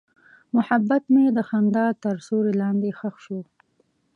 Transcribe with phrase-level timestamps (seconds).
[0.55, 3.39] محبت مې د خندا تر سیوري لاندې ښخ شو.